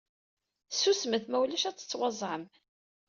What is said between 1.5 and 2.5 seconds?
ad tettwaẓẓɛem!